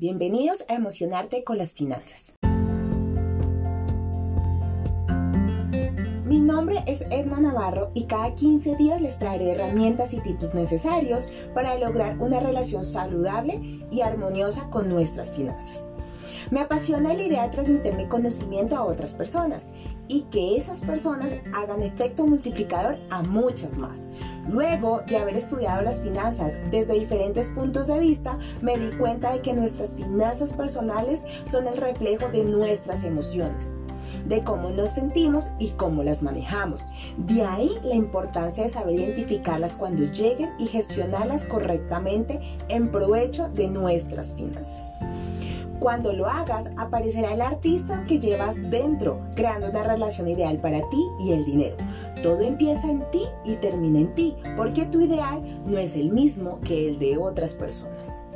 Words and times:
Bienvenidos 0.00 0.64
a 0.68 0.74
Emocionarte 0.74 1.42
con 1.42 1.58
las 1.58 1.74
Finanzas. 1.74 2.34
Mi 6.24 6.38
nombre 6.38 6.84
es 6.86 7.00
Edma 7.10 7.40
Navarro 7.40 7.90
y 7.94 8.06
cada 8.06 8.32
15 8.32 8.76
días 8.76 9.00
les 9.00 9.18
traeré 9.18 9.50
herramientas 9.50 10.14
y 10.14 10.20
tips 10.20 10.54
necesarios 10.54 11.32
para 11.52 11.76
lograr 11.80 12.16
una 12.20 12.38
relación 12.38 12.84
saludable 12.84 13.84
y 13.90 14.02
armoniosa 14.02 14.70
con 14.70 14.88
nuestras 14.88 15.32
finanzas. 15.32 15.90
Me 16.52 16.60
apasiona 16.60 17.12
la 17.12 17.24
idea 17.24 17.42
de 17.42 17.48
transmitir 17.48 17.94
mi 17.94 18.06
conocimiento 18.06 18.76
a 18.76 18.84
otras 18.84 19.14
personas 19.14 19.70
y 20.08 20.22
que 20.22 20.56
esas 20.56 20.80
personas 20.80 21.34
hagan 21.54 21.82
efecto 21.82 22.26
multiplicador 22.26 22.96
a 23.10 23.22
muchas 23.22 23.78
más. 23.78 24.08
Luego 24.50 25.02
de 25.06 25.18
haber 25.18 25.36
estudiado 25.36 25.82
las 25.82 26.00
finanzas 26.00 26.58
desde 26.70 26.98
diferentes 26.98 27.50
puntos 27.50 27.86
de 27.88 27.98
vista, 27.98 28.38
me 28.62 28.78
di 28.78 28.96
cuenta 28.96 29.32
de 29.32 29.42
que 29.42 29.52
nuestras 29.52 29.94
finanzas 29.96 30.54
personales 30.54 31.24
son 31.44 31.66
el 31.66 31.76
reflejo 31.76 32.28
de 32.28 32.44
nuestras 32.44 33.04
emociones 33.04 33.74
de 34.26 34.44
cómo 34.44 34.70
nos 34.70 34.90
sentimos 34.90 35.48
y 35.58 35.68
cómo 35.70 36.02
las 36.02 36.22
manejamos. 36.22 36.84
De 37.16 37.42
ahí 37.42 37.70
la 37.82 37.94
importancia 37.94 38.64
de 38.64 38.70
saber 38.70 38.94
identificarlas 38.94 39.74
cuando 39.74 40.04
lleguen 40.04 40.50
y 40.58 40.66
gestionarlas 40.66 41.44
correctamente 41.44 42.40
en 42.68 42.90
provecho 42.90 43.48
de 43.50 43.68
nuestras 43.68 44.34
finanzas. 44.34 44.92
Cuando 45.80 46.12
lo 46.12 46.26
hagas, 46.26 46.72
aparecerá 46.76 47.32
el 47.32 47.40
artista 47.40 48.04
que 48.06 48.18
llevas 48.18 48.70
dentro, 48.70 49.20
creando 49.36 49.70
una 49.70 49.84
relación 49.84 50.28
ideal 50.28 50.58
para 50.58 50.80
ti 50.88 51.04
y 51.20 51.32
el 51.32 51.44
dinero. 51.44 51.76
Todo 52.22 52.40
empieza 52.40 52.90
en 52.90 53.08
ti 53.10 53.22
y 53.44 53.54
termina 53.56 54.00
en 54.00 54.14
ti, 54.14 54.36
porque 54.56 54.86
tu 54.86 55.00
ideal 55.00 55.62
no 55.66 55.78
es 55.78 55.96
el 55.96 56.10
mismo 56.10 56.60
que 56.64 56.88
el 56.88 56.98
de 56.98 57.16
otras 57.16 57.54
personas. 57.54 58.27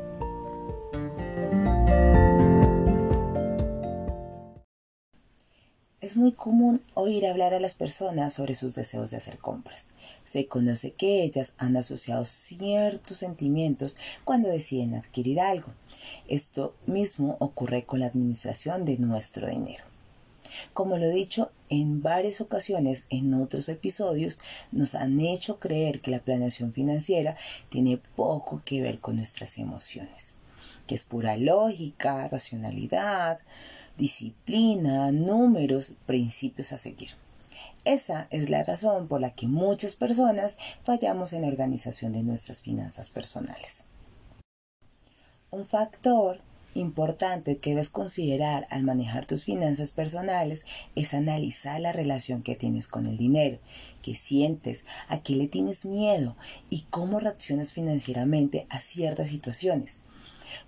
Es 6.02 6.16
muy 6.16 6.32
común 6.32 6.82
oír 6.94 7.24
hablar 7.26 7.54
a 7.54 7.60
las 7.60 7.76
personas 7.76 8.34
sobre 8.34 8.56
sus 8.56 8.74
deseos 8.74 9.12
de 9.12 9.18
hacer 9.18 9.38
compras. 9.38 9.86
Se 10.24 10.48
conoce 10.48 10.90
que 10.90 11.22
ellas 11.22 11.54
han 11.58 11.76
asociado 11.76 12.24
ciertos 12.24 13.18
sentimientos 13.18 13.96
cuando 14.24 14.48
deciden 14.48 14.96
adquirir 14.96 15.38
algo. 15.38 15.72
Esto 16.26 16.74
mismo 16.86 17.36
ocurre 17.38 17.84
con 17.84 18.00
la 18.00 18.06
administración 18.06 18.84
de 18.84 18.98
nuestro 18.98 19.46
dinero. 19.46 19.84
Como 20.72 20.98
lo 20.98 21.06
he 21.06 21.14
dicho 21.14 21.52
en 21.68 22.02
varias 22.02 22.40
ocasiones 22.40 23.06
en 23.08 23.32
otros 23.34 23.68
episodios, 23.68 24.40
nos 24.72 24.96
han 24.96 25.20
hecho 25.20 25.60
creer 25.60 26.00
que 26.00 26.10
la 26.10 26.18
planeación 26.18 26.72
financiera 26.72 27.36
tiene 27.68 28.00
poco 28.16 28.60
que 28.64 28.82
ver 28.82 28.98
con 28.98 29.14
nuestras 29.14 29.56
emociones, 29.56 30.34
que 30.88 30.96
es 30.96 31.04
pura 31.04 31.36
lógica, 31.36 32.26
racionalidad, 32.26 33.38
disciplina, 34.02 35.12
números, 35.12 35.94
principios 36.06 36.72
a 36.72 36.78
seguir. 36.78 37.10
Esa 37.84 38.26
es 38.30 38.50
la 38.50 38.64
razón 38.64 39.06
por 39.06 39.20
la 39.20 39.32
que 39.32 39.46
muchas 39.46 39.94
personas 39.94 40.58
fallamos 40.82 41.32
en 41.32 41.42
la 41.42 41.48
organización 41.48 42.12
de 42.12 42.24
nuestras 42.24 42.62
finanzas 42.62 43.10
personales. 43.10 43.84
Un 45.52 45.66
factor 45.66 46.40
importante 46.74 47.58
que 47.58 47.70
debes 47.70 47.90
considerar 47.90 48.66
al 48.70 48.82
manejar 48.82 49.24
tus 49.24 49.44
finanzas 49.44 49.92
personales 49.92 50.64
es 50.96 51.14
analizar 51.14 51.80
la 51.80 51.92
relación 51.92 52.42
que 52.42 52.56
tienes 52.56 52.88
con 52.88 53.06
el 53.06 53.16
dinero, 53.16 53.60
qué 54.02 54.16
sientes, 54.16 54.84
a 55.06 55.22
qué 55.22 55.36
le 55.36 55.46
tienes 55.46 55.84
miedo 55.84 56.34
y 56.70 56.86
cómo 56.90 57.20
reaccionas 57.20 57.72
financieramente 57.72 58.66
a 58.68 58.80
ciertas 58.80 59.28
situaciones. 59.28 60.02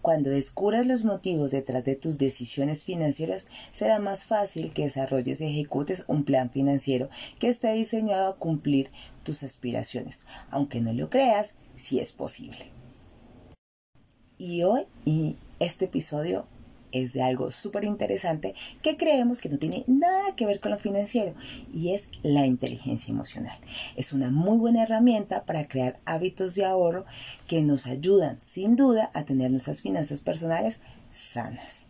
Cuando 0.04 0.28
descubras 0.28 0.84
los 0.84 1.06
motivos 1.06 1.50
detrás 1.50 1.82
de 1.82 1.96
tus 1.96 2.18
decisiones 2.18 2.84
financieras, 2.84 3.46
será 3.72 3.98
más 4.00 4.26
fácil 4.26 4.70
que 4.70 4.82
desarrolles 4.82 5.40
y 5.40 5.46
ejecutes 5.46 6.04
un 6.08 6.24
plan 6.24 6.50
financiero 6.50 7.08
que 7.38 7.48
esté 7.48 7.72
diseñado 7.72 8.28
a 8.28 8.36
cumplir 8.36 8.90
tus 9.22 9.42
aspiraciones, 9.42 10.24
aunque 10.50 10.82
no 10.82 10.92
lo 10.92 11.08
creas, 11.08 11.54
si 11.74 12.00
es 12.00 12.12
posible. 12.12 12.66
Y 14.36 14.64
hoy, 14.64 14.82
y 15.06 15.38
este 15.58 15.86
episodio 15.86 16.44
es 16.94 17.12
de 17.12 17.22
algo 17.22 17.50
súper 17.50 17.84
interesante 17.84 18.54
que 18.82 18.96
creemos 18.96 19.40
que 19.40 19.48
no 19.48 19.58
tiene 19.58 19.84
nada 19.86 20.34
que 20.36 20.46
ver 20.46 20.60
con 20.60 20.70
lo 20.70 20.78
financiero 20.78 21.34
y 21.72 21.92
es 21.92 22.08
la 22.22 22.46
inteligencia 22.46 23.12
emocional. 23.12 23.58
Es 23.96 24.12
una 24.12 24.30
muy 24.30 24.56
buena 24.58 24.84
herramienta 24.84 25.44
para 25.44 25.66
crear 25.68 25.98
hábitos 26.04 26.54
de 26.54 26.64
ahorro 26.64 27.04
que 27.48 27.62
nos 27.62 27.86
ayudan 27.86 28.38
sin 28.40 28.76
duda 28.76 29.10
a 29.12 29.24
tener 29.24 29.50
nuestras 29.50 29.82
finanzas 29.82 30.20
personales 30.20 30.80
sanas. 31.10 31.88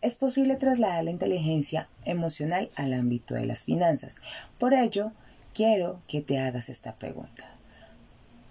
Es 0.00 0.14
posible 0.14 0.54
trasladar 0.56 1.02
la 1.02 1.10
inteligencia 1.10 1.88
emocional 2.04 2.68
al 2.76 2.92
ámbito 2.92 3.34
de 3.34 3.46
las 3.46 3.64
finanzas. 3.64 4.20
Por 4.58 4.74
ello, 4.74 5.12
quiero 5.54 6.00
que 6.06 6.20
te 6.20 6.38
hagas 6.38 6.68
esta 6.68 6.94
pregunta 6.96 7.57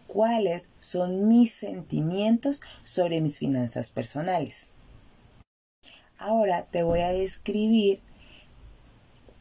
cuáles 0.07 0.69
son 0.79 1.27
mis 1.27 1.53
sentimientos 1.53 2.61
sobre 2.83 3.21
mis 3.21 3.39
finanzas 3.39 3.89
personales. 3.89 4.69
Ahora 6.17 6.65
te 6.65 6.83
voy 6.83 7.01
a 7.01 7.11
describir 7.11 8.01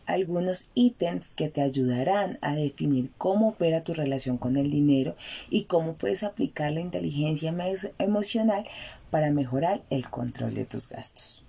algunos 0.06 0.70
ítems 0.74 1.34
que 1.34 1.48
te 1.48 1.62
ayudarán 1.62 2.38
a 2.40 2.54
definir 2.54 3.10
cómo 3.18 3.48
opera 3.48 3.82
tu 3.82 3.92
relación 3.92 4.38
con 4.38 4.56
el 4.56 4.70
dinero 4.70 5.16
y 5.50 5.64
cómo 5.64 5.94
puedes 5.94 6.22
aplicar 6.22 6.72
la 6.72 6.80
inteligencia 6.80 7.54
emocional 7.98 8.66
para 9.10 9.30
mejorar 9.30 9.82
el 9.90 10.08
control 10.08 10.54
de 10.54 10.64
tus 10.64 10.88
gastos. 10.88 11.44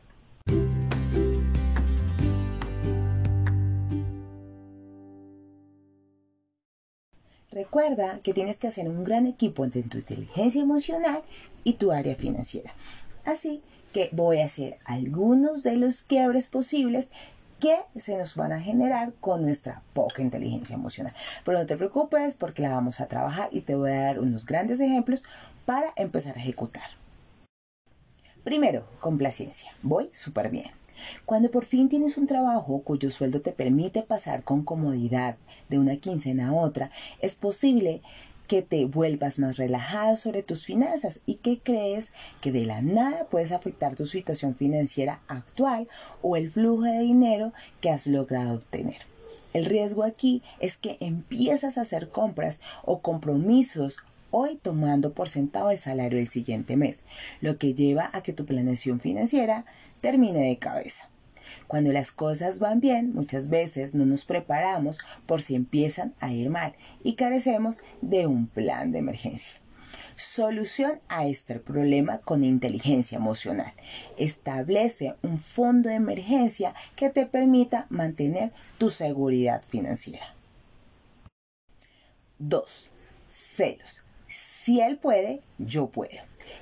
Recuerda 7.58 8.20
que 8.20 8.36
tienes 8.36 8.60
que 8.60 8.68
hacer 8.68 8.88
un 8.88 9.04
gran 9.04 9.26
equipo 9.26 9.66
entre 9.66 9.82
tu 9.82 9.98
inteligencia 9.98 10.62
emocional 10.62 11.24
y 11.64 11.74
tu 11.74 11.92
área 11.92 12.16
financiera. 12.16 12.72
Así 13.26 13.64
que 13.94 14.10
voy 14.12 14.42
a 14.42 14.46
hacer 14.46 14.78
algunos 14.86 15.64
de 15.64 15.76
los 15.76 16.04
quiebres 16.04 16.46
posibles 16.46 17.10
que 17.60 17.76
se 17.96 18.16
nos 18.16 18.36
van 18.36 18.52
a 18.52 18.62
generar 18.62 19.12
con 19.20 19.42
nuestra 19.42 19.82
poca 19.94 20.22
inteligencia 20.22 20.76
emocional. 20.76 21.16
Pero 21.44 21.58
no 21.58 21.66
te 21.66 21.78
preocupes 21.78 22.36
porque 22.36 22.62
la 22.62 22.76
vamos 22.76 23.02
a 23.02 23.08
trabajar 23.08 23.50
y 23.52 23.62
te 23.62 23.74
voy 23.74 23.90
a 23.90 24.02
dar 24.02 24.20
unos 24.20 24.46
grandes 24.46 24.80
ejemplos 24.80 25.24
para 25.66 25.88
empezar 25.96 26.38
a 26.38 26.42
ejecutar. 26.42 26.88
Primero, 28.44 28.86
complacencia. 29.00 29.72
Voy 29.82 30.12
súper 30.14 30.52
bien. 30.52 30.77
Cuando 31.26 31.52
por 31.52 31.66
fin 31.66 31.90
tienes 31.90 32.18
un 32.18 32.28
trabajo 32.28 32.82
cuyo 32.84 33.10
sueldo 33.12 33.42
te 33.42 33.52
permite 33.52 34.04
pasar 34.04 34.44
con 34.44 34.64
comodidad 34.64 35.38
de 35.70 35.80
una 35.80 35.98
quincena 35.98 36.50
a 36.50 36.54
otra, 36.54 36.92
es 37.22 37.36
posible 37.36 38.02
que 38.48 38.62
te 38.62 38.86
vuelvas 38.86 39.40
más 39.40 39.58
relajado 39.58 40.16
sobre 40.16 40.42
tus 40.42 40.66
finanzas 40.66 41.22
y 41.26 41.36
que 41.36 41.60
crees 41.60 42.12
que 42.42 42.52
de 42.52 42.66
la 42.66 42.82
nada 42.82 43.28
puedes 43.30 43.52
afectar 43.52 43.96
tu 43.96 44.06
situación 44.06 44.56
financiera 44.56 45.22
actual 45.28 45.88
o 46.22 46.38
el 46.38 46.50
flujo 46.50 46.84
de 46.84 47.00
dinero 47.00 47.54
que 47.82 47.90
has 47.90 48.08
logrado 48.08 48.56
obtener. 48.56 49.02
El 49.54 49.66
riesgo 49.66 50.04
aquí 50.04 50.44
es 50.60 50.78
que 50.78 50.98
empiezas 51.00 51.78
a 51.78 51.82
hacer 51.82 52.10
compras 52.10 52.62
o 52.86 53.02
compromisos 53.02 54.06
hoy 54.32 54.58
tomando 54.62 55.14
por 55.14 55.30
sentado 55.30 55.72
el 55.72 55.78
salario 55.78 56.18
del 56.18 56.28
siguiente 56.28 56.76
mes, 56.76 57.02
lo 57.42 57.58
que 57.58 57.74
lleva 57.74 58.10
a 58.14 58.22
que 58.22 58.34
tu 58.34 58.46
planeación 58.46 59.00
financiera 59.00 59.66
termine 60.02 60.40
de 60.40 60.58
cabeza. 60.58 61.10
Cuando 61.68 61.92
las 61.92 62.12
cosas 62.12 62.60
van 62.60 62.80
bien, 62.80 63.14
muchas 63.14 63.50
veces 63.50 63.94
no 63.94 64.06
nos 64.06 64.26
preparamos 64.26 65.00
por 65.26 65.42
si 65.42 65.56
empiezan 65.56 66.14
a 66.20 66.32
ir 66.32 66.50
mal 66.50 66.76
y 67.04 67.16
carecemos 67.16 67.80
de 68.02 68.28
un 68.28 68.48
plan 68.48 68.92
de 68.92 69.00
emergencia. 69.00 69.60
Solución 70.16 71.00
a 71.10 71.28
este 71.28 71.60
problema 71.60 72.18
con 72.20 72.44
inteligencia 72.44 73.18
emocional. 73.18 73.74
Establece 74.18 75.16
un 75.22 75.40
fondo 75.40 75.90
de 75.90 75.96
emergencia 75.96 76.74
que 76.96 77.12
te 77.12 77.28
permita 77.28 77.86
mantener 77.90 78.52
tu 78.80 78.90
seguridad 78.90 79.62
financiera. 79.62 80.34
2. 82.40 82.90
Celos. 83.30 84.07
Si 84.38 84.82
él 84.82 84.98
puede, 84.98 85.40
yo 85.58 85.88
puedo. 85.88 86.20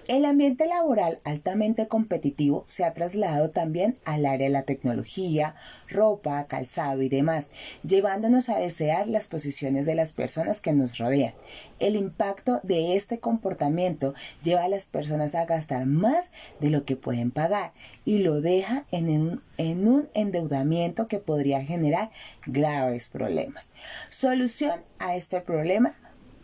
El 0.08 0.24
ambiente 0.24 0.66
laboral 0.66 1.18
altamente 1.26 1.88
competitivo 1.88 2.64
se 2.68 2.86
ha 2.86 2.94
trasladado 2.94 3.50
también 3.50 3.96
al 4.06 4.26
área 4.26 4.48
de 4.48 4.54
la 4.54 4.64
tecnología, 4.64 5.56
ropa, 5.90 6.46
calzado 6.46 7.02
y 7.02 7.10
demás, 7.10 7.50
llevándonos 7.84 8.48
a 8.48 8.60
desear 8.60 9.08
las 9.08 9.28
posiciones 9.28 9.86
de 9.86 9.96
las 9.96 10.14
personas 10.14 10.62
que 10.62 10.72
nos 10.72 10.98
rodean. 10.98 11.34
El 11.80 11.96
impacto 11.96 12.62
de 12.64 12.96
este 12.96 13.20
comportamiento 13.20 14.14
lleva 14.42 14.64
a 14.64 14.70
las 14.70 14.86
personas 14.86 15.36
a 15.36 15.46
gastar 15.46 15.86
más 15.86 16.30
de 16.62 16.70
lo 16.70 16.86
que 16.86 16.96
pueden 16.96 17.32
pagar 17.32 17.74
y 18.06 18.20
lo 18.20 18.40
deja 18.40 18.86
en 18.92 19.10
un, 19.10 19.42
en 19.58 19.88
un 19.88 20.08
endeudamiento 20.14 21.08
que 21.08 21.20
podría 21.20 21.62
generar 21.62 22.12
graves 22.46 23.10
problemas. 23.10 23.70
Solución 24.10 24.80
a 25.00 25.16
este 25.16 25.42
problema 25.42 25.96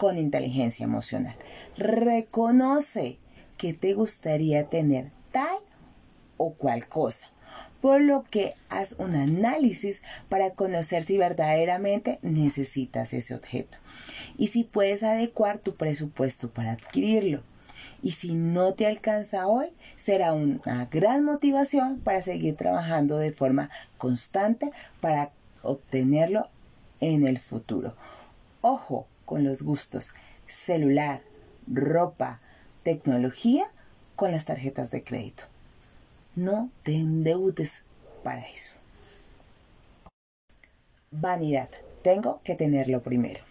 con 0.02 0.18
inteligencia 0.18 0.84
emocional. 0.84 1.36
Reconoce 1.78 3.20
que 3.56 3.72
te 3.76 3.94
gustaría 3.94 4.68
tener 4.68 5.12
tal 5.32 5.60
o 6.38 6.54
cual 6.54 6.88
cosa 6.88 7.28
por 7.82 8.02
lo 8.02 8.24
que 8.24 8.56
haz 8.70 8.96
un 8.98 9.14
análisis 9.16 10.02
para 10.28 10.56
conocer 10.56 11.04
si 11.04 11.20
verdaderamente 11.20 12.18
necesitas 12.24 13.14
ese 13.14 13.36
objeto 13.36 13.78
y 14.40 14.48
si 14.48 14.64
puedes 14.64 15.04
adecuar 15.04 15.60
tu 15.60 15.76
presupuesto 15.76 16.50
para 16.50 16.72
adquirirlo. 16.72 17.44
Y 18.02 18.12
si 18.12 18.34
no 18.34 18.74
te 18.74 18.88
alcanza 18.88 19.46
hoy, 19.46 19.68
será 19.98 20.34
una 20.34 20.86
gran 20.86 21.24
motivación 21.24 22.00
para 22.00 22.24
seguir 22.24 22.56
trabajando 22.56 23.20
de 23.20 23.32
forma 23.32 23.70
constante 24.00 24.72
para 25.00 25.32
obtenerlo 25.62 26.50
en 27.02 27.28
el 27.28 27.38
futuro. 27.38 27.96
Ojo 28.62 29.06
con 29.32 29.46
los 29.46 29.64
gustos. 29.64 30.12
Celular, 30.46 31.22
ropa, 31.66 32.42
tecnología 32.84 33.64
con 34.18 34.34
las 34.34 34.44
tarjetas 34.44 34.92
de 34.92 35.06
crédito. 35.06 35.44
No 36.36 36.70
te 36.84 36.96
endeudes 36.96 37.86
para 38.26 38.46
eso. 38.46 38.74
Vanidad. 41.12 41.70
Tengo 42.04 42.42
que 42.44 42.56
tenerlo 42.56 43.02
primero. 43.04 43.51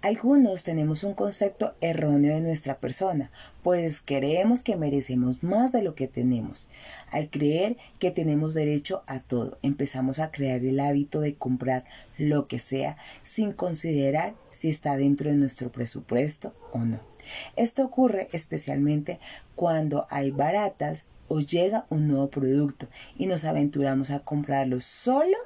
Algunos 0.00 0.64
tenemos 0.64 1.04
un 1.04 1.14
concepto 1.14 1.74
erróneo 1.80 2.34
de 2.34 2.40
nuestra 2.40 2.78
persona, 2.78 3.30
pues 3.62 4.00
creemos 4.00 4.62
que 4.62 4.76
merecemos 4.76 5.42
más 5.42 5.72
de 5.72 5.82
lo 5.82 5.94
que 5.94 6.08
tenemos. 6.08 6.68
Al 7.10 7.30
creer 7.30 7.76
que 7.98 8.10
tenemos 8.10 8.54
derecho 8.54 9.02
a 9.06 9.20
todo, 9.20 9.58
empezamos 9.62 10.18
a 10.18 10.30
crear 10.30 10.64
el 10.64 10.80
hábito 10.80 11.20
de 11.20 11.34
comprar 11.34 11.84
lo 12.16 12.46
que 12.46 12.58
sea 12.58 12.96
sin 13.22 13.52
considerar 13.52 14.34
si 14.50 14.68
está 14.68 14.96
dentro 14.96 15.30
de 15.30 15.36
nuestro 15.36 15.70
presupuesto 15.70 16.54
o 16.72 16.80
no. 16.80 17.00
Esto 17.56 17.84
ocurre 17.84 18.28
especialmente 18.32 19.18
cuando 19.54 20.06
hay 20.10 20.30
baratas 20.30 21.06
o 21.28 21.40
llega 21.40 21.86
un 21.90 22.08
nuevo 22.08 22.28
producto 22.28 22.88
y 23.16 23.26
nos 23.26 23.44
aventuramos 23.44 24.10
a 24.10 24.20
comprarlo 24.20 24.80
solo 24.80 25.36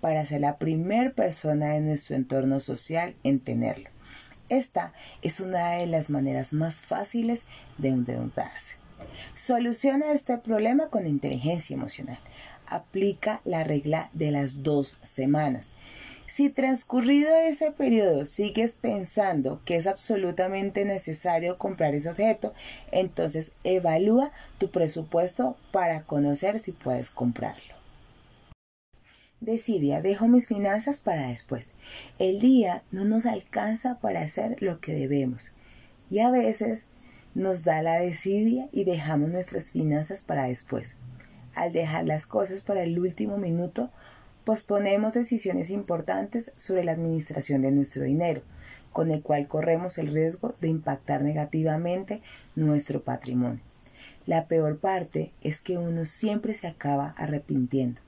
para 0.00 0.24
ser 0.24 0.40
la 0.40 0.58
primer 0.58 1.14
persona 1.14 1.72
de 1.72 1.80
nuestro 1.80 2.16
entorno 2.16 2.60
social 2.60 3.14
en 3.22 3.40
tenerlo. 3.40 3.90
Esta 4.48 4.92
es 5.22 5.40
una 5.40 5.70
de 5.70 5.86
las 5.86 6.10
maneras 6.10 6.52
más 6.52 6.82
fáciles 6.82 7.44
de 7.78 7.88
endeudarse. 7.88 8.76
Soluciona 9.34 10.12
este 10.12 10.36
problema 10.38 10.88
con 10.88 11.06
inteligencia 11.06 11.74
emocional. 11.74 12.18
Aplica 12.66 13.40
la 13.44 13.64
regla 13.64 14.10
de 14.12 14.30
las 14.30 14.62
dos 14.62 14.98
semanas. 15.02 15.70
Si 16.34 16.48
transcurrido 16.48 17.28
ese 17.36 17.72
periodo 17.72 18.24
sigues 18.24 18.72
pensando 18.72 19.60
que 19.66 19.76
es 19.76 19.86
absolutamente 19.86 20.86
necesario 20.86 21.58
comprar 21.58 21.94
ese 21.94 22.08
objeto, 22.08 22.54
entonces 22.90 23.52
evalúa 23.64 24.32
tu 24.56 24.70
presupuesto 24.70 25.58
para 25.72 26.04
conocer 26.04 26.58
si 26.58 26.72
puedes 26.72 27.10
comprarlo. 27.10 27.74
Decidia, 29.42 30.00
dejo 30.00 30.26
mis 30.26 30.48
finanzas 30.48 31.02
para 31.02 31.28
después. 31.28 31.68
El 32.18 32.40
día 32.40 32.82
no 32.92 33.04
nos 33.04 33.26
alcanza 33.26 33.98
para 34.00 34.22
hacer 34.22 34.56
lo 34.60 34.80
que 34.80 34.94
debemos 34.94 35.52
y 36.10 36.20
a 36.20 36.30
veces 36.30 36.86
nos 37.34 37.62
da 37.62 37.82
la 37.82 38.00
desidia 38.00 38.70
y 38.72 38.84
dejamos 38.84 39.28
nuestras 39.28 39.72
finanzas 39.72 40.24
para 40.24 40.44
después. 40.44 40.96
Al 41.54 41.74
dejar 41.74 42.06
las 42.06 42.26
cosas 42.26 42.62
para 42.62 42.84
el 42.84 42.98
último 42.98 43.36
minuto, 43.36 43.90
posponemos 44.44 45.14
decisiones 45.14 45.70
importantes 45.70 46.52
sobre 46.56 46.84
la 46.84 46.92
administración 46.92 47.62
de 47.62 47.70
nuestro 47.70 48.04
dinero, 48.04 48.42
con 48.92 49.10
el 49.10 49.22
cual 49.22 49.48
corremos 49.48 49.98
el 49.98 50.08
riesgo 50.08 50.54
de 50.60 50.68
impactar 50.68 51.22
negativamente 51.22 52.22
nuestro 52.54 53.02
patrimonio. 53.02 53.60
La 54.26 54.46
peor 54.46 54.78
parte 54.78 55.32
es 55.40 55.60
que 55.60 55.78
uno 55.78 56.04
siempre 56.04 56.54
se 56.54 56.66
acaba 56.66 57.14
arrepintiendo, 57.16 58.00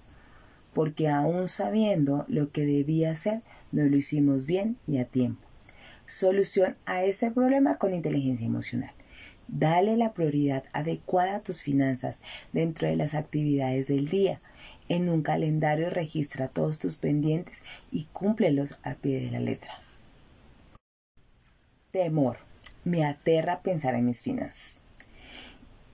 porque 0.73 1.09
aún 1.09 1.49
sabiendo 1.49 2.25
lo 2.29 2.51
que 2.51 2.67
debía 2.67 3.11
hacer, 3.11 3.43
no 3.73 3.85
lo 3.85 3.97
hicimos 3.97 4.47
bien 4.47 4.77
y 4.87 4.99
a 4.99 5.05
tiempo. 5.05 5.47
Solución 6.07 6.77
a 6.85 7.05
ese 7.05 7.31
problema 7.31 7.79
con 7.79 7.95
inteligencia 7.95 8.47
emocional. 8.47 8.93
Dale 9.49 9.97
la 9.97 10.13
prioridad 10.13 10.65
adecuada 10.73 11.37
a 11.37 11.41
tus 11.41 11.63
finanzas 11.63 12.21
dentro 12.53 12.89
de 12.89 12.97
las 12.97 13.15
actividades 13.15 13.89
del 13.89 14.09
día 14.09 14.41
en 14.89 15.09
un 15.09 15.23
calendario 15.23 15.91
registra 15.91 16.49
todos 16.49 16.79
tus 16.79 16.97
pendientes 16.97 17.63
y 17.91 18.05
cúmplelos 18.13 18.79
al 18.83 18.97
pie 18.97 19.21
de 19.21 19.31
la 19.31 19.41
letra. 19.41 19.73
Temor. 21.91 22.39
Me 22.85 23.05
aterra 23.05 23.63
pensar 23.63 23.95
en 23.95 24.05
mis 24.05 24.21
finanzas. 24.23 24.83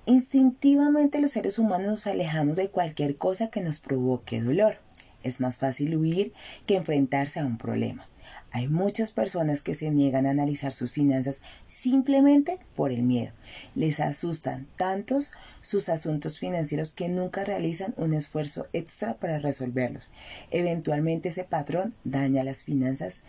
Instintivamente 0.07 1.21
los 1.21 1.31
seres 1.31 1.59
humanos 1.59 1.87
nos 1.87 2.07
alejamos 2.09 2.57
de 2.57 2.69
cualquier 2.69 3.17
cosa 3.17 3.49
que 3.49 3.61
nos 3.61 3.79
provoque 3.79 4.41
dolor. 4.41 4.79
Es 5.23 5.41
más 5.41 5.59
fácil 5.59 5.97
huir 5.97 6.33
que 6.67 6.77
enfrentarse 6.77 7.39
a 7.39 7.47
un 7.47 7.59
problema. 7.59 8.10
Hay 8.53 8.69
muchas 8.69 9.13
personas 9.13 9.63
que 9.63 9.77
se 9.77 9.91
niegan 9.91 10.27
a 10.27 10.31
analizar 10.31 10.73
sus 10.73 10.91
finanzas 10.91 11.41
simplemente 11.67 12.59
por 12.75 12.91
el 12.91 13.03
miedo. 13.03 13.33
Les 13.77 14.01
asustan 14.01 14.67
tantos 14.77 15.33
sus 15.61 15.89
asuntos 15.89 16.39
financieros 16.41 16.93
que 16.93 17.09
nunca 17.09 17.45
realizan 17.45 17.95
un 17.97 18.13
esfuerzo 18.13 18.67
extra 18.73 19.15
para 19.15 19.39
resolverlos. 19.39 20.11
Eventualmente 20.51 21.29
ese 21.29 21.45
patrón 21.45 21.95
daña 22.03 22.43
las 22.43 22.65
finanzas 22.65 23.21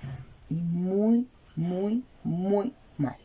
y 0.50 0.56
muy, 0.56 1.28
muy, 1.56 2.04
muy 2.24 2.74
mal. 2.98 3.18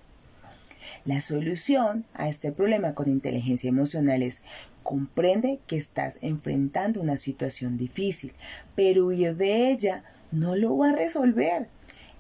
La 1.04 1.20
solución 1.20 2.04
a 2.14 2.28
este 2.28 2.52
problema 2.52 2.94
con 2.94 3.08
inteligencia 3.08 3.68
emocional 3.68 4.22
es 4.22 4.42
comprende 4.82 5.60
que 5.66 5.76
estás 5.76 6.18
enfrentando 6.20 7.00
una 7.00 7.16
situación 7.16 7.76
difícil, 7.76 8.32
pero 8.74 9.06
huir 9.06 9.36
de 9.36 9.70
ella 9.70 10.04
no 10.30 10.54
lo 10.54 10.76
va 10.76 10.90
a 10.90 10.96
resolver. 10.96 11.68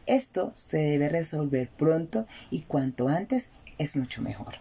Esto 0.06 0.52
se 0.54 0.78
debe 0.78 1.08
resolver 1.08 1.68
pronto 1.68 2.26
y 2.50 2.62
cuanto 2.62 3.08
antes 3.08 3.50
es 3.76 3.96
mucho 3.96 4.22
mejor. 4.22 4.54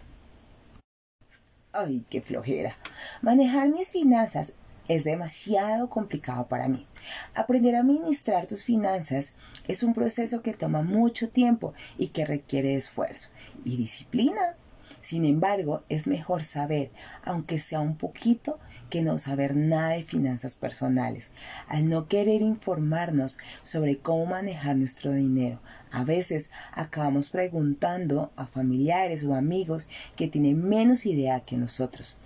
Ay, 1.72 2.04
qué 2.10 2.20
flojera. 2.20 2.76
Manejar 3.22 3.68
mis 3.68 3.90
finanzas 3.90 4.54
es 4.88 5.04
demasiado 5.04 5.88
complicado 5.88 6.46
para 6.48 6.68
mí. 6.68 6.86
Aprender 7.34 7.76
a 7.76 7.80
administrar 7.80 8.46
tus 8.46 8.64
finanzas 8.64 9.34
es 9.68 9.82
un 9.82 9.94
proceso 9.94 10.42
que 10.42 10.52
toma 10.52 10.82
mucho 10.82 11.28
tiempo 11.28 11.74
y 11.98 12.08
que 12.08 12.24
requiere 12.24 12.74
esfuerzo 12.74 13.30
y 13.64 13.76
disciplina. 13.76 14.56
Sin 15.00 15.24
embargo, 15.24 15.82
es 15.88 16.06
mejor 16.06 16.44
saber, 16.44 16.90
aunque 17.24 17.58
sea 17.58 17.80
un 17.80 17.96
poquito, 17.96 18.58
que 18.90 19.02
no 19.02 19.18
saber 19.18 19.56
nada 19.56 19.90
de 19.90 20.02
finanzas 20.02 20.54
personales, 20.54 21.32
al 21.68 21.88
no 21.88 22.08
querer 22.08 22.42
informarnos 22.42 23.38
sobre 23.62 23.98
cómo 23.98 24.26
manejar 24.26 24.76
nuestro 24.76 25.12
dinero. 25.12 25.60
A 25.90 26.04
veces 26.04 26.50
acabamos 26.72 27.30
preguntando 27.30 28.30
a 28.36 28.46
familiares 28.46 29.24
o 29.24 29.34
amigos 29.34 29.88
que 30.16 30.28
tienen 30.28 30.68
menos 30.68 31.06
idea 31.06 31.40
que 31.40 31.56
nosotros. 31.56 32.16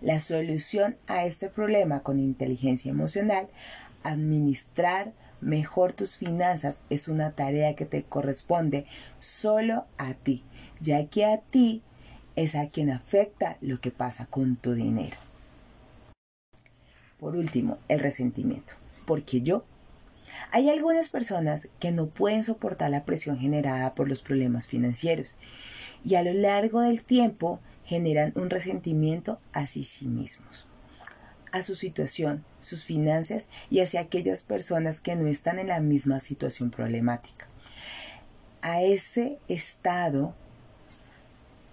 La 0.00 0.20
solución 0.20 0.96
a 1.06 1.24
este 1.24 1.48
problema 1.48 2.00
con 2.00 2.18
inteligencia 2.18 2.90
emocional, 2.90 3.48
administrar 4.02 5.12
mejor 5.40 5.92
tus 5.92 6.18
finanzas 6.18 6.80
es 6.90 7.08
una 7.08 7.32
tarea 7.32 7.74
que 7.74 7.86
te 7.86 8.02
corresponde 8.02 8.86
solo 9.18 9.86
a 9.98 10.14
ti, 10.14 10.44
ya 10.80 11.06
que 11.06 11.24
a 11.24 11.38
ti 11.38 11.82
es 12.36 12.54
a 12.56 12.68
quien 12.68 12.90
afecta 12.90 13.56
lo 13.60 13.80
que 13.80 13.90
pasa 13.90 14.26
con 14.26 14.56
tu 14.56 14.72
dinero. 14.72 15.16
Por 17.24 17.36
último, 17.36 17.78
el 17.88 18.00
resentimiento. 18.00 18.74
Porque 19.06 19.40
yo. 19.40 19.64
Hay 20.50 20.68
algunas 20.68 21.08
personas 21.08 21.70
que 21.80 21.90
no 21.90 22.08
pueden 22.08 22.44
soportar 22.44 22.90
la 22.90 23.06
presión 23.06 23.38
generada 23.38 23.94
por 23.94 24.10
los 24.10 24.20
problemas 24.20 24.66
financieros 24.66 25.34
y 26.04 26.16
a 26.16 26.22
lo 26.22 26.34
largo 26.34 26.82
del 26.82 27.02
tiempo 27.02 27.60
generan 27.86 28.34
un 28.36 28.50
resentimiento 28.50 29.40
hacia 29.54 29.84
sí 29.84 30.06
mismos, 30.06 30.66
a 31.50 31.62
su 31.62 31.74
situación, 31.74 32.44
sus 32.60 32.84
finanzas 32.84 33.48
y 33.70 33.80
hacia 33.80 34.00
aquellas 34.00 34.42
personas 34.42 35.00
que 35.00 35.16
no 35.16 35.26
están 35.26 35.58
en 35.58 35.68
la 35.68 35.80
misma 35.80 36.20
situación 36.20 36.70
problemática. 36.70 37.48
A 38.60 38.82
ese 38.82 39.38
estado 39.48 40.34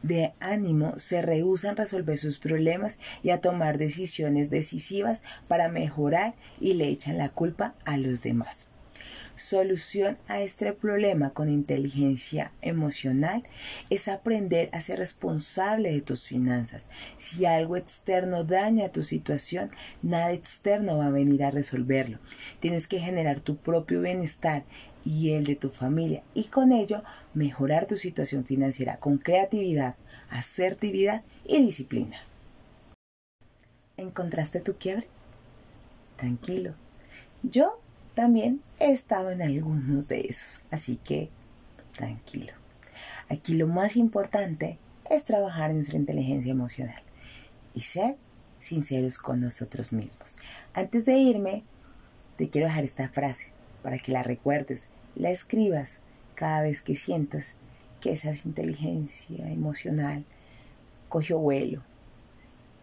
de 0.04 0.34
ánimo 0.40 0.98
se 0.98 1.22
rehúsan 1.22 1.72
a 1.72 1.82
resolver 1.82 2.18
sus 2.18 2.40
problemas 2.40 3.00
y 3.24 3.30
a 3.30 3.42
tomar 3.42 3.78
decisiones 3.78 4.50
decisivas 4.50 5.24
para 5.48 5.70
mejorar 5.70 6.36
y 6.60 6.74
le 6.74 6.88
echan 6.88 7.18
la 7.18 7.30
culpa 7.30 7.76
a 7.86 7.98
los 7.98 8.24
demás. 8.24 8.68
Solución 9.36 10.18
a 10.28 10.42
este 10.42 10.74
problema 10.74 11.32
con 11.32 11.50
inteligencia 11.50 12.52
emocional 12.62 13.44
es 13.90 14.08
aprender 14.08 14.70
a 14.74 14.82
ser 14.82 15.00
responsable 15.00 15.92
de 15.92 16.02
tus 16.02 16.28
finanzas. 16.28 16.90
Si 17.18 17.46
algo 17.46 17.78
externo 17.78 18.44
daña 18.44 18.92
tu 18.92 19.04
situación, 19.04 19.72
nada 20.02 20.34
externo 20.34 20.98
va 20.98 21.08
a 21.08 21.12
venir 21.12 21.44
a 21.44 21.52
resolverlo. 21.52 22.20
Tienes 22.60 22.88
que 22.88 23.00
generar 23.00 23.40
tu 23.40 23.58
propio 23.58 24.02
bienestar 24.02 24.66
y 25.06 25.34
el 25.34 25.46
de 25.46 25.56
tu 25.56 25.70
familia 25.70 26.24
y 26.34 26.46
con 26.46 26.72
ello 26.72 27.04
mejorar 27.34 27.88
tu 27.88 27.98
situación 27.98 28.46
financiera 28.46 28.98
con 28.98 29.18
creatividad, 29.18 29.96
asertividad 30.30 31.24
y 31.46 31.64
disciplina. 31.64 32.18
¿Encontraste 33.98 34.60
tu 34.60 34.76
quiebre? 34.76 35.08
Tranquilo. 36.18 36.74
Yo 37.44 37.80
también 38.14 38.62
he 38.80 38.92
estado 38.92 39.32
en 39.32 39.42
algunos 39.42 40.08
de 40.08 40.22
esos, 40.22 40.64
así 40.72 40.98
que 40.98 41.30
tranquilo. 41.96 42.54
Aquí 43.30 43.56
lo 43.56 43.68
más 43.68 43.96
importante 43.96 44.78
es 45.10 45.26
trabajar 45.26 45.72
en 45.72 45.78
nuestra 45.78 45.98
inteligencia 45.98 46.52
emocional 46.52 47.02
y 47.74 47.82
ser 47.82 48.18
sinceros 48.60 49.18
con 49.18 49.42
nosotros 49.42 49.94
mismos. 49.94 50.38
Antes 50.74 51.06
de 51.06 51.18
irme, 51.18 51.64
te 52.38 52.50
quiero 52.50 52.68
dejar 52.68 52.84
esta 52.84 53.10
frase 53.10 53.52
para 53.82 53.98
que 54.00 54.12
la 54.12 54.24
recuerdes, 54.24 54.88
la 55.16 55.32
escribas 55.32 56.02
cada 56.36 56.62
vez 56.62 56.82
que 56.82 56.96
sientas 56.96 57.56
que 58.00 58.12
esa 58.12 58.34
inteligencia 58.46 59.52
emocional 59.52 60.26
cogió 61.10 61.40
vuelo. 61.40 61.84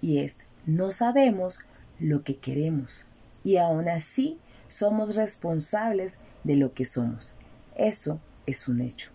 Y 0.01 0.19
es, 0.19 0.39
no 0.67 0.93
sabemos 0.93 1.61
lo 1.99 2.23
que 2.23 2.37
queremos 2.37 3.05
y 3.43 3.57
aún 3.57 3.89
así 3.89 4.39
somos 4.69 5.17
responsables 5.17 6.19
de 6.45 6.57
lo 6.57 6.75
que 6.75 6.85
somos. 6.85 7.35
Eso 7.77 8.21
es 8.47 8.69
un 8.69 8.81
hecho. 8.81 9.11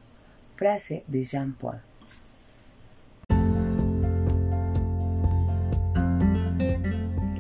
Frase 0.56 1.04
de 1.08 1.24
Jean 1.24 1.54
Paul. 1.54 1.82